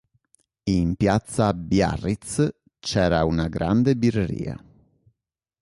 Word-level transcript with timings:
In 0.63 0.95
piazza 0.95 1.53
"Biarritz", 1.53 2.51
c'era 2.79 3.23
una 3.23 3.47
grande 3.47 3.95
birreria. 3.95 4.59